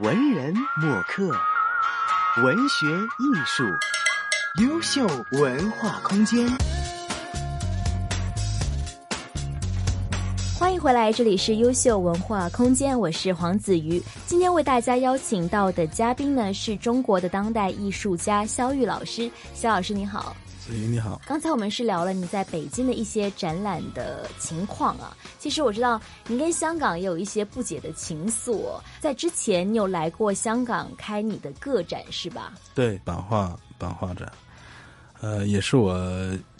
[0.00, 1.30] 文人墨客，
[2.42, 2.86] 文学
[3.18, 3.64] 艺术，
[4.62, 6.48] 优秀文化空间。
[10.58, 14.02] 欢迎回来，这里是优秀文化空间，我是黄子瑜。
[14.24, 19.30] 今天为大家邀请到的嘉宾呢，是中国的当代艺术家肖玉老师。
[19.52, 20.34] 肖老师你好，
[20.70, 21.20] 子瑜你好。
[21.26, 25.16] 刚才我们是聊了你在北京的一些展览的情况啊。
[25.38, 32.52] 其实我知道您跟香港也有一些不解的情愫，在之前你有来过香港开你的个展是吧？
[32.74, 34.30] 对，版画版画展，
[35.20, 35.98] 呃，也是我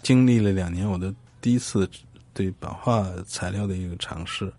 [0.03, 1.89] 经历了两年我的第一次。
[2.33, 4.51] 对版画材料的一个尝试，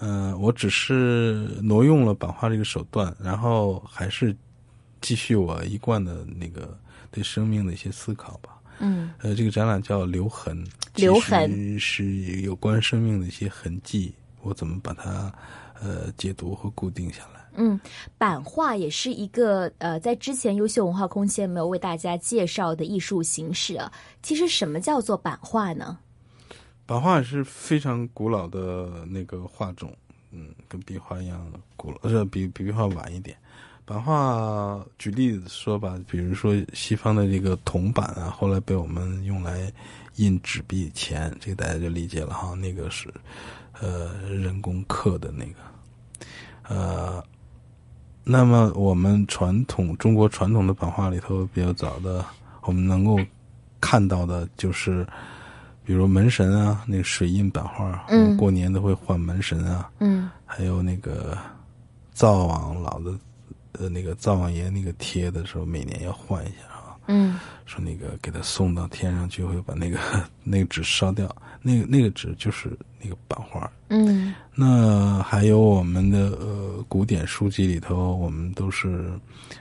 [0.00, 4.36] 嗯，我只是挪用了版画这个手段，然后还是
[5.00, 6.76] 继续我一贯的那个
[7.12, 8.55] 对生命的一些思考吧。
[8.78, 10.64] 嗯，呃，这个展览叫“留痕”，
[10.96, 12.04] 留痕是
[12.42, 15.32] 有关生命的一些痕迹，我怎么把它
[15.80, 17.40] 呃解读和固定下来？
[17.58, 17.80] 嗯，
[18.18, 23.90] 版画也是一个呃，在之前优秀文化空间没有为大家介绍的艺术形式啊。
[24.22, 25.98] 其实，什么叫做版画呢？
[26.84, 29.90] 版画是非常古老的那个画种，
[30.30, 33.34] 嗯，跟壁画一样古老，呃，比比壁画晚一点。
[33.86, 39.72] 版画举例子说吧，比如说西方的这个铜板啊，后来被我们用来
[40.16, 42.52] 印纸币钱，这个大家就理解了哈。
[42.54, 43.08] 那个是
[43.80, 45.54] 呃人工刻的那个，
[46.68, 47.24] 呃，
[48.24, 52.24] 那么我们传统中国传统的版画里头比较早的，
[52.62, 53.16] 我们能够
[53.80, 55.06] 看到的就是。
[55.84, 61.38] 比如门神啊，那个水印版画，嗯，过年都会换门神啊，嗯，还有那个
[62.12, 63.16] 灶王老的，
[63.78, 69.98] 呃，那个灶王爷那个贴的时候，每年要换一下啊，嗯，说那个给他送到天上去，会把那个
[70.44, 79.10] 那个纸烧掉，那个那个纸就是那个版画，嗯，那还有我们的呃古典书籍里头，我们都是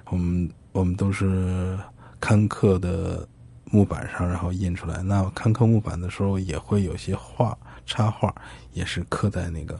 [0.09, 1.77] 我们我们都是
[2.19, 3.27] 刊刻的。
[3.71, 5.01] 木板上，然后印出来。
[5.01, 8.33] 那刊刻木板的时候，也会有些画插画，
[8.73, 9.77] 也是刻在那个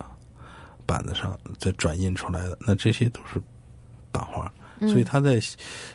[0.88, 2.58] 板子上，再转印出来的。
[2.60, 3.40] 那这些都是
[4.16, 4.50] 版画，
[4.88, 5.42] 所以它在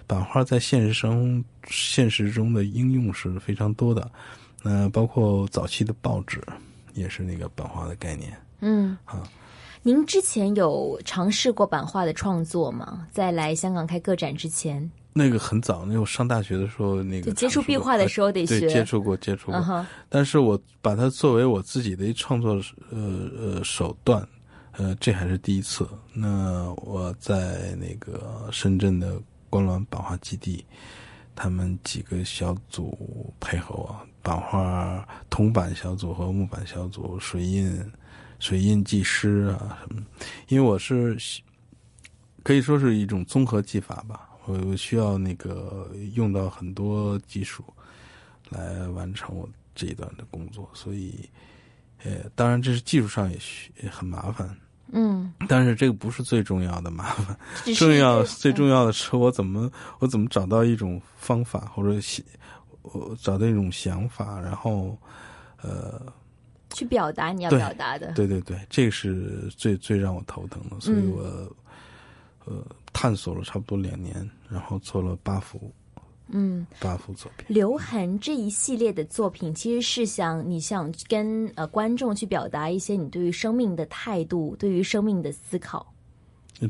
[0.06, 4.10] 版画在现实生现实中的应用是非常多的。
[4.62, 6.38] 那包括早期的报纸，
[6.92, 8.36] 也是那个版画的概念。
[8.60, 9.22] 嗯啊，
[9.82, 13.06] 您之前有尝试过版画的创作吗？
[13.10, 14.90] 在来香港开个展之前。
[15.12, 19.86] 那个很早，那我上大学的时候，那个接触壁画的时候得学，接触过，接触过。
[20.08, 24.26] 但是我把它作为我自己的一创作呃呃手段，
[24.72, 25.88] 呃，这还是第一次。
[26.12, 30.64] 那我在那个深圳的观澜版画基地，
[31.34, 37.92] 他们几个小组配合我，版画铜版小组和木板小组，水印
[38.38, 40.02] 水印技师啊什么，
[40.48, 41.16] 因为我是
[42.42, 44.28] 可以说是一种综合技法吧。
[44.46, 47.62] 我需要那个用到很多技术
[48.48, 51.28] 来完成我这一段的工作，所以，
[52.04, 54.56] 呃，当然这是技术上也需也很麻烦，
[54.92, 57.36] 嗯，但是这个不是最重要的麻烦，
[57.76, 62.00] 重要最重要的是我怎么我怎么找到一种方法或者
[62.82, 64.96] 我找到一种想法，然后
[65.62, 66.00] 呃，
[66.70, 71.22] 去表达你要表达的，对对对，这个是最最让我头疼的，所以我
[72.44, 72.64] 呃。
[72.92, 75.72] 探索了差不多两年，然后做了八幅，
[76.32, 77.46] 嗯，八幅作品。
[77.48, 85.92] 留痕这一系列的作品，其实是想你想跟呃观众去表达一些你对于生命的态度，对于生命的思考。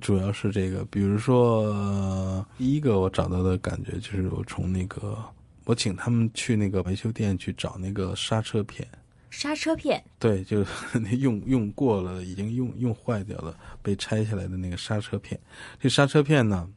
[0.00, 5.18] 主要是这个，比如说第一个我找到的感觉就是我从那个
[5.64, 8.86] 我请他们去那个维修店去找那个刹车片。
[9.32, 15.40] 刹车片，对，就那用用过了，已经用用坏掉了，被拆下来的那个刹车片。
[15.78, 16.68] 这刹车片呢，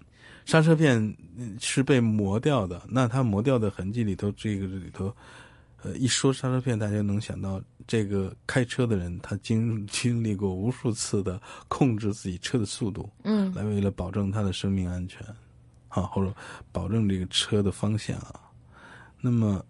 [0.45, 1.15] 刹车片
[1.59, 2.81] 是被磨掉的。
[2.89, 5.15] 那它磨掉的痕迹里头，这个里头，
[5.81, 15.25] 呃，一说刹车片，大家能想到这个开车的人，他经经历过无数次的控制自己车的速度，嗯，来为了保证他的生命安全，
[15.89, 16.33] 啊，或者
[16.71, 18.39] 保证这个车的方向啊，
[19.21, 19.63] 那么。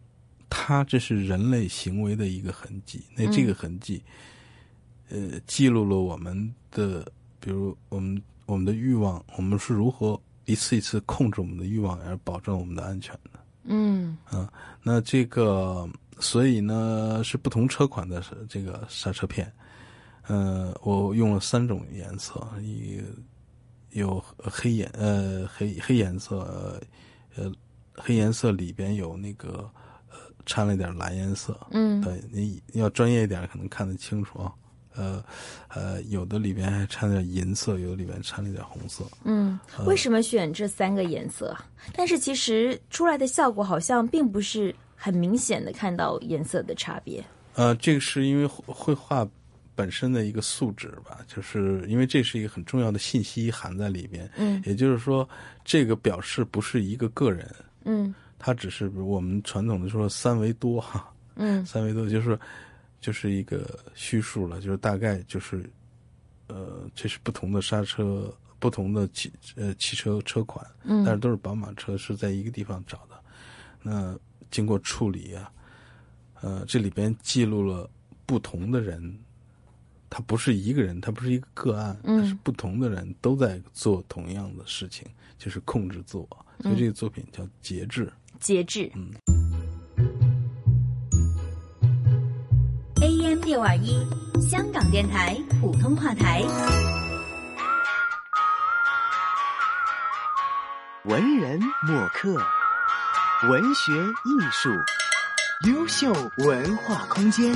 [0.55, 4.03] 它这是人类行为的一个痕迹，那这个痕迹，
[5.09, 7.03] 呃，记录了我们的，
[7.39, 13.39] 比如我们我们的欲望，我们是如何一次一次控制我们的欲望而保证我们的安全的。
[13.63, 14.51] 嗯，啊，
[14.81, 15.87] 那这个，
[16.19, 19.51] 所以呢，是不同车款的这个刹车片，
[20.27, 23.01] 呃，我用了三种颜色，一
[23.91, 26.81] 有黑颜，呃，黑黑颜色，
[27.35, 27.51] 呃，
[27.93, 29.69] 黑颜色里边有那个。
[30.45, 34.51] 掺了点蓝颜色，嗯，对，你要专业一点可能看得清楚啊。
[34.95, 35.23] 呃
[35.67, 39.03] 呃，有的里边还掺了点银色，有的里边掺了点红色。
[39.23, 41.55] 嗯，为什么选这三个颜色？
[41.93, 47.23] 但是其实出来的效果好像并不是很明显的看到颜色的差别。
[47.55, 49.27] 呃，这个是因为绘画
[49.75, 54.29] 本身的一个素质吧，就是因为这是一个很重要的信息含在里边。
[54.37, 55.27] 嗯，也就是说，
[55.65, 57.49] 这个表示不是一个个人。
[57.85, 61.11] 嗯，它只是我们传统的说三维多哈。
[61.35, 62.39] 嗯，三维多就是
[63.03, 65.69] 就是一个虚数了，就是大概就是
[66.47, 73.21] 呃，这是不同的刹车，不同的汽呃汽车车款，嗯，但是都是宝马车，是在一个地方找的。
[73.81, 74.17] 那
[74.49, 75.51] 经过处理啊，
[76.39, 77.89] 呃，这里边记录了
[78.25, 79.19] 不同的人，
[80.09, 85.05] 他不是一个人，他不是一个个案，嗯，是不同的人都在做同样的事情，
[85.37, 86.45] 就是控制自我。
[86.61, 88.09] 所以这个作品叫节制。
[88.39, 88.89] 节制。
[88.95, 89.11] 嗯。
[93.23, 94.05] AM 六二一，
[94.41, 96.43] 香港电台普通话台。
[101.05, 102.33] 文人墨客，
[103.49, 104.69] 文学艺术，
[105.69, 107.55] 优秀文化空间。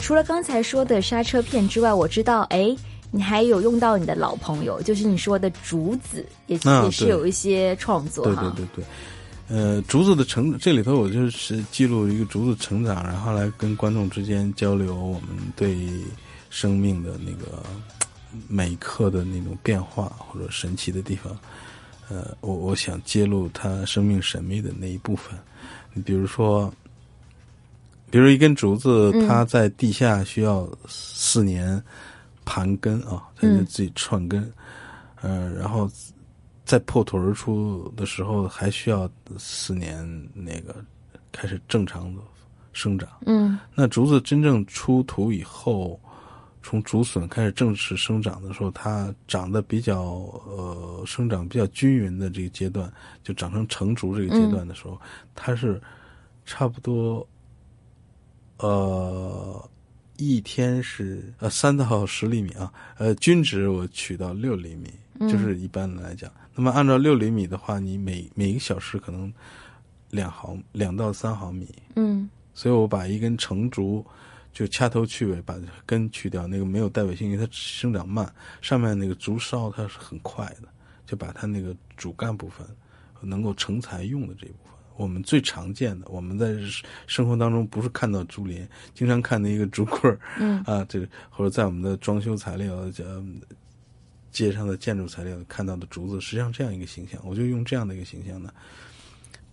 [0.00, 2.74] 除了刚才说的刹车片之外，我知道，哎，
[3.12, 8.34] 你还有用到你的老朋友，就是你说的竹子，也、啊也是有一些创作对。
[8.34, 8.84] 对对对。
[9.46, 15.86] 呃，竹子的成这里头，我就是记录一个竹子成长，然后来跟观众之间交流我们对
[16.48, 17.62] 生命的那个
[18.48, 21.36] 每一刻的那种变化或者神奇的地方。
[22.08, 25.38] 呃，我我想揭露它生命神秘的那一部分。
[25.92, 26.72] 你比如说，
[28.10, 31.80] 比如一根竹子，它在地下需要四年
[32.46, 34.50] 盘根啊，它就自己串根，
[35.20, 35.86] 呃，然后。
[36.64, 40.74] 在破土而出的时候，还需要四年那个
[41.30, 42.22] 开始正常的
[42.72, 43.08] 生长。
[43.26, 46.00] 嗯，那竹子真正出土以后，
[46.62, 50.02] 从竹笋开始正式生长的时候，它长得比较
[50.46, 52.90] 呃生长比较均匀的这个阶段，
[53.22, 55.00] 就长成成竹这个阶段的时候，嗯、
[55.34, 55.80] 它是
[56.46, 57.26] 差不多
[58.58, 59.70] 呃
[60.16, 64.90] 一天是呃三到十厘米啊，呃均值我取到六厘米，
[65.28, 66.32] 就是一般来讲。
[66.54, 69.32] 那么按照六厘米的话，你每每一个小时可能
[70.10, 71.68] 两毫两到三毫米。
[71.96, 74.06] 嗯，所以我把一根成竹
[74.52, 80.68] 就掐头去尾，把根去掉，那个没有带尾性，因为它生长慢，上面那个竹梢它是很快的，
[81.04, 82.64] 就把它那个主干部分
[83.20, 86.54] 能够成材用的这一部分，我们最常见的，我们在
[87.08, 88.64] 生活当中不是看到竹林，
[88.94, 93.24] 经常看的一个竹棍儿，嗯啊，这或者在我们的装修材料呃。
[94.34, 98.52] 街上的建筑材料看到的竹子，实际上这样一个形象，我就用这样的一个形象呢，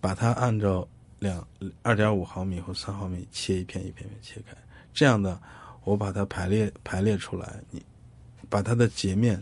[0.00, 0.86] 把它按照
[1.20, 1.46] 两
[1.82, 4.56] 二点五毫米或三毫米切一片一片片切开，
[4.92, 5.40] 这样的
[5.84, 7.80] 我把它排列排列出来，你
[8.50, 9.40] 把它的截面，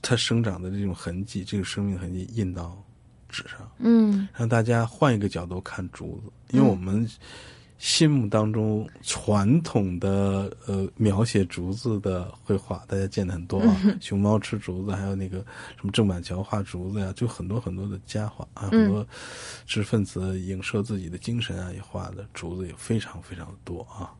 [0.00, 2.82] 它生长的这种痕迹，这个生命痕迹印到
[3.28, 7.06] 纸上，嗯，让大家换一个角度看竹子，因为我们。
[7.78, 15.38] 心目当中传统的呃描写竹子的绘画，大家见的很多啊， 熊猫吃竹子，还有那个
[15.76, 19.06] 什么郑板桥画竹子呀，就很多很多的佳话啊，很多
[19.64, 24.10] 知识分子影射自己的精神啊，也画的竹子也非常非常的多啊。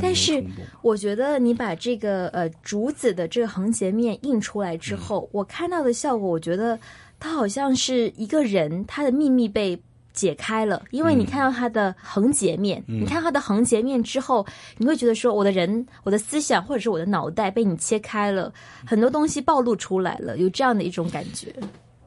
[0.00, 0.44] 但是
[0.80, 6.76] 我觉得你把这个呃竹子的这个横截面印出来之后，嗯、我看到的效果，我觉得
[7.20, 9.80] 它好像是一个人他的秘密被。
[10.12, 14.46] 解开了，因为你看到它的横截面，嗯、你看它的横截面之后，
[14.78, 18.52] 你会觉得说，我的人、我的思想或者是我的脑袋被你切开了，
[18.86, 21.54] 很多东西暴露出来了，有这样的一种感觉。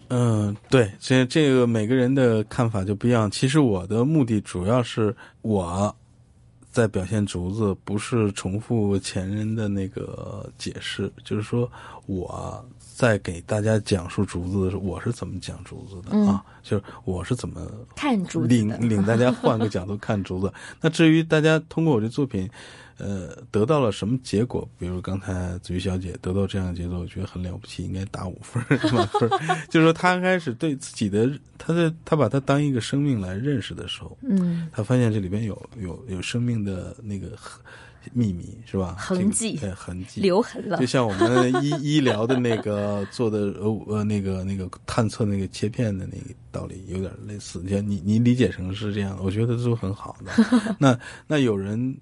[0.09, 3.29] 嗯，对，这这个每个人的看法就不一样。
[3.29, 5.93] 其实我的目的主要是我
[6.75, 11.71] 在表现竹子，不是重复前人的那个解释，就是说
[12.05, 12.63] 我。
[12.95, 16.41] 在给大家讲述竹子的时候，我是怎么讲竹子的、嗯、啊？
[16.63, 17.61] 就是我是怎么
[17.93, 20.53] 看竹子领领大家换个角度看竹子。
[20.79, 22.49] 那至于大家通过我这作品，
[22.97, 24.67] 呃，得到了什么结果？
[24.77, 29.29] 比如刚才子瑜小姐得到这样的结果，我觉得很了不起，应该打五分满分。
[29.69, 37.31] 就是说，她开始对自己的，她在她把它当一个生命来认识的时候，嗯，她发现这里边有有有生命的那个。
[38.13, 38.95] 秘密是吧？
[38.99, 40.77] 痕迹，对痕迹留痕了。
[40.77, 47.63] 就像我们医 医疗的那个做的呃呃那个那个探测那个切片的那个道理有点类似。
[47.65, 50.31] 你你你理解成是这样，我觉得都很好的。
[50.77, 51.97] 那那有人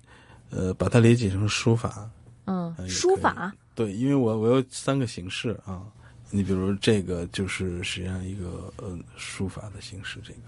[0.56, 2.10] 呃把它理解成书法，
[2.46, 5.82] 嗯，书法对，因为我我有三个形式啊。
[6.30, 10.40] 你比如这个就是实际上一个呃书法的形式，这个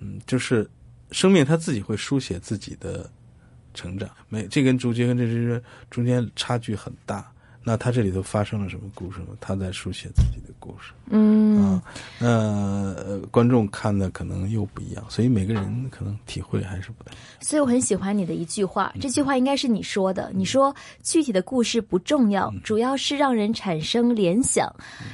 [0.00, 0.68] 嗯就是。
[1.10, 3.08] 生命他自己会书写自己的
[3.72, 7.30] 成长，没这跟竹节跟这只中间差距很大。
[7.64, 9.28] 那他这里头发生了什么故事呢？
[9.40, 10.92] 他在书写自己的故事。
[11.08, 11.82] 嗯啊，
[12.18, 17.12] 那观众看的可能又不一样，所以每个人可能体会还是不太。
[17.40, 20.30] 所以我很喜欢你的一句话，这句话应该是你说的。
[20.34, 24.70] 你说具体的故事不重要，主要是让人产生联想，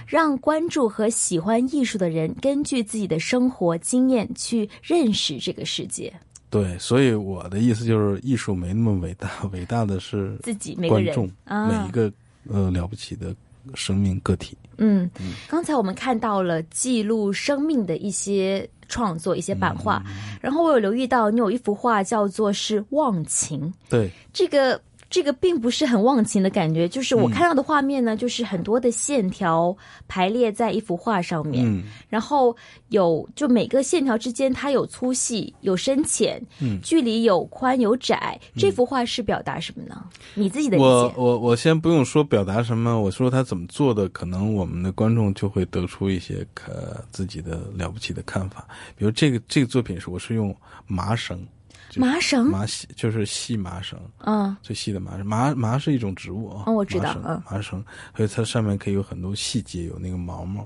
[0.07, 6.13] 让关注和喜欢艺术的人根据自己的生活经验去认识这个世界。
[6.49, 12.13] 对，所以我的意思就是，艺术没那么伟大，伟大的是自己每个人观众啊每一个
[12.49, 13.35] 呃了不起的
[13.75, 14.57] 生命个体。
[14.79, 15.11] 嗯，
[15.49, 20.03] 刚才我们看到了记录生命的一些创作、一些版画，
[20.41, 24.81] 然后我有留意到你有一幅画叫做是忘情，对，这个
[25.11, 29.77] 这个并不是很忘情的感觉，就是我看到的画面呢，就是很多的线条
[30.07, 32.57] 排列在一幅画上面，嗯然后
[32.89, 38.41] 有就每个线条之间它有粗细、有深浅，嗯距离有宽有窄。
[38.57, 40.01] 这幅画是表达什么呢？
[40.35, 40.89] 你自己的理解？
[40.89, 48.67] 我我我先不用说表达什么，我说他怎么做的，可能我们的观众就会得出一些可自己的了不起的看法。
[48.97, 50.55] 比如这个这个作品是我是用
[50.87, 51.60] 麻绳，就是
[51.97, 52.47] 麻绳？
[52.47, 54.57] 麻细就是细麻绳，嗯。
[54.63, 57.43] 最细的麻绳，麻麻是一种植物啊，哦我知道麻绳嗯。
[57.51, 57.85] 麻绳，
[58.17, 60.61] 所以它上面可以有很多细节，有那个毛毛，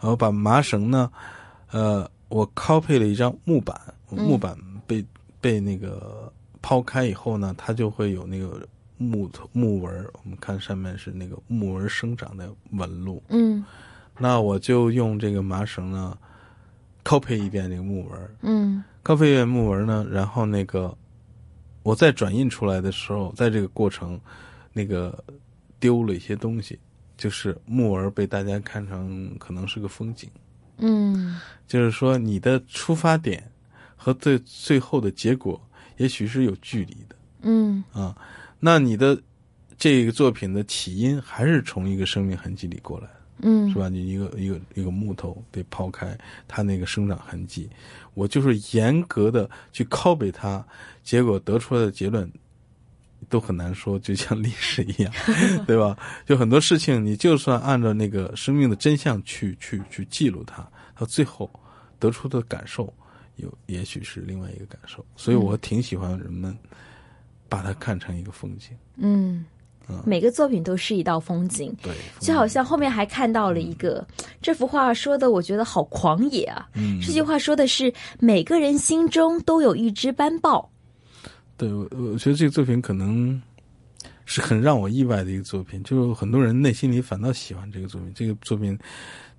[0.00, 1.10] 然后把麻绳呢，
[1.70, 4.18] 呃，我 copy 了一张木板，嗯。
[4.18, 4.56] 木板
[4.86, 5.04] 被、
[5.40, 13.64] 被那个抛开以后呢，它就会有那个木头木纹，我们看上面是那个木纹生长的纹路，嗯。
[14.18, 16.18] 那我就用这个麻绳呢
[17.08, 20.94] ，copy 一遍那个木纹儿，嗯 copy 一遍木纹呢，然后那个
[21.82, 24.20] 我再转印出来的时候，在这个过程，
[24.74, 25.24] 那个
[25.80, 26.78] 丢了一些东西，
[27.16, 30.28] 就是木纹被大家看成可能是个风景，
[30.76, 33.42] 嗯就是说你的出发点
[33.96, 35.58] 和最最后的结果
[35.96, 38.14] 也许是有距离的嗯啊。
[38.60, 39.18] 那你的
[39.78, 43.17] 这个作品的起因还是从一个生命痕迹里过来的。
[43.40, 43.88] 嗯是吧？
[43.88, 46.16] 你一个一个一个木头被抛开，
[46.46, 47.68] 它那个生长痕迹，
[48.14, 50.64] 我就是严格的去拷贝它，
[51.02, 52.30] 结果得出来的结论
[53.28, 55.12] 都很难说，就像历史一样，
[55.66, 55.96] 对吧？
[56.26, 60.66] 就很多事情，你就算按照那个生命的真相去去去记录它，
[60.96, 61.50] 到最后
[61.98, 62.92] 得出的感受，
[63.36, 65.04] 有也许是另外一个感受。
[65.16, 66.56] 所以我挺喜欢人们
[67.48, 69.44] 把它看成一个风景，嗯，
[70.04, 71.74] 每个作品都是一道风景。
[71.82, 74.06] 对，就好像后面还看到了一个
[74.42, 76.68] 这幅画说的，我觉得好狂野啊！
[76.74, 80.70] 嗯这句话说的是每个人心中都有一只斑豹。
[81.56, 83.40] 对，我我觉得这个作品可能
[84.24, 88.12] 是很让我意外的一个作品，就是很多人内心里反倒喜欢这个作品。
[88.14, 88.78] 这个作品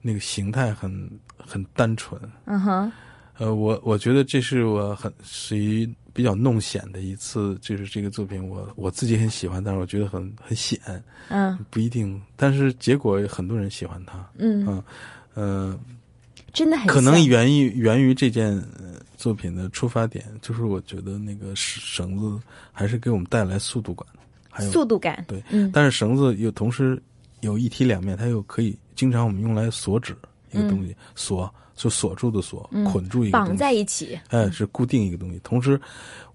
[0.01, 2.91] 那个形态很很单纯，嗯哼，
[3.37, 5.87] 呃，我我觉得这是我很属于
[6.19, 10.77] 比较弄显的一次，就是这个作品我我自己很喜欢，但是我觉得很很显，
[11.29, 11.57] 嗯。
[11.69, 14.83] 不一定，但是结果很多人喜欢它，嗯，嗯
[15.33, 15.79] 呃，
[16.51, 22.37] 真的很可能源于源于这件呃作品的出发点，就是我觉得那个绳子
[22.73, 24.05] 还是给我们带来速度感，
[24.49, 25.23] 还有速度感。
[25.25, 25.71] 对，嗯。
[25.73, 27.01] 但是绳子又同时
[27.39, 30.13] 有一体两面，它又可以经常我们用来锁止
[30.51, 34.19] 一个东西，锁就锁住的锁，捆住一个绑在一起。
[34.29, 35.39] 哎，是固定一个东西。
[35.43, 35.79] 同时，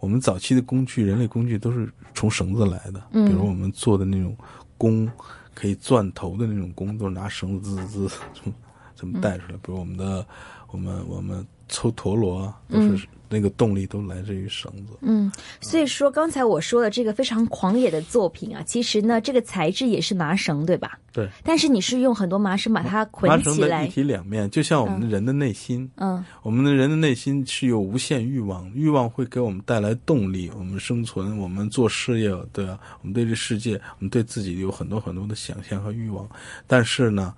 [0.00, 4.36] 我们早期的工具，人类工具都是从绳子来的，嗯比如我们做的那种
[4.78, 5.10] 弓，
[5.54, 8.52] 可以钻头的那种弓，都是拿绳子滋滋滋
[8.96, 9.58] 这么带出来。
[9.58, 10.26] 比如我们的，
[10.70, 14.92] 我们我们抽陀螺啊，都是那个动力都来自于绳子。
[15.00, 15.30] 嗯，
[15.60, 20.98] 所以说刚才我说的这个非常狂野的作品啊，其实呢，这个材质也是麻绳，对吧？
[21.12, 23.88] 对，但是你是用很多麻绳把它捆起来绳的一。
[23.88, 25.88] 体两面，就像我们的人的内心。
[25.96, 32.78] 嗯我们的人的内心是有无限欲望，欲望会给我们带来动力，我们生存，我们做事业，对吧？
[33.00, 36.28] 我们对这世界，我们对自己有很多很多的想象和欲望。
[36.66, 37.34] 但是呢，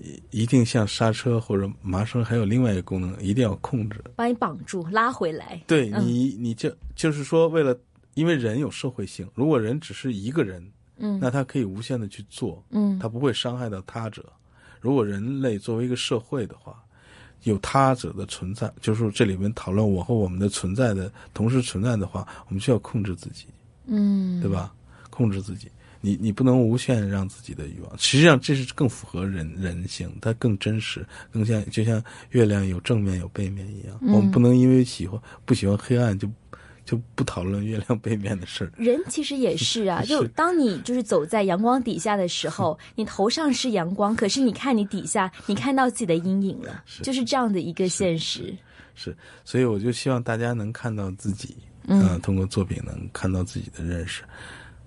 [0.00, 4.02] 一一定像刹车或者麻绳还有另外一个功能，一定要控制。
[4.16, 5.60] 把你绑住，拉回来。
[5.66, 7.76] 对嗯你，你就就是说，为了
[8.14, 10.66] 因为人有社会性，如果人只是一个人，
[10.98, 14.24] 嗯那他可以无限的去做，嗯他不会伤害到他者。
[14.80, 16.82] 如果人类作为一个社会的话，
[17.42, 23.46] 有他者的存在，就是这里面讨论我和我们的存在的同时存在的话，我们需要控制自己，
[23.86, 24.72] 嗯，对吧？
[25.10, 25.68] 控制自己，
[26.00, 27.98] 你你不能无限让自己的欲望。
[27.98, 33.98] 实际上，这是更符合人人性，它更真实，更像就像月亮有正面有背面一样。
[34.02, 36.28] 嗯我们不能因为喜欢不喜欢黑暗就
[36.84, 38.72] 就不讨论月亮背面的事儿。
[38.78, 48.56] 人其实也是啊，就当你就是走在阳光底下的时候，你头上是阳光，可是你看你底下，你看到自己的阴影了，就是这样的一个现实。
[48.94, 54.22] 是，所以我就希望大家能看到自己，嗯，通过作品能看到自己的认识，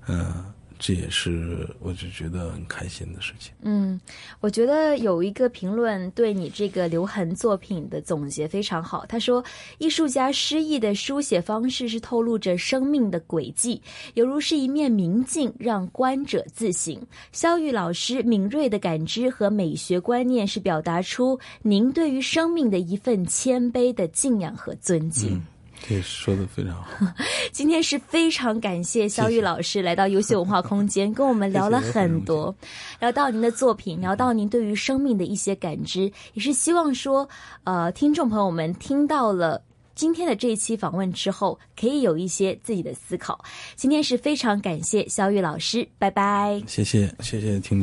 [0.08, 0.44] 嗯。
[0.84, 3.54] 这也是我就觉得很开心的事情。
[3.62, 4.02] 嗯，
[4.40, 9.06] 我觉得有一个评论对你这个留痕作品的总结非常好。
[9.06, 9.46] 他说，
[9.78, 13.80] 艺术家诗意的书写方式是透露着生命的轨迹，
[14.16, 17.00] 犹如是一面明镜，让观者自省。
[17.32, 25.40] 肖玉老师敏锐的感知和美学观念是表达出您对于生命的一份谦卑的敬仰和尊敬。
[25.88, 26.88] 对，说的非常好。
[27.52, 32.56] 今天是非常感谢肖玉老师来到优秀文化空间，跟我们聊了很多，
[33.00, 37.28] 聊到您的作品，聊到您对于生命的一些感知，也是希望说，
[37.64, 39.62] 呃，听众朋友们听到了
[39.96, 43.44] 今天的这一期访问之后，可以有一些自己的思考。
[43.76, 46.62] 今天是非常感谢肖玉老师，拜拜。
[46.68, 47.80] 谢谢，谢谢听众。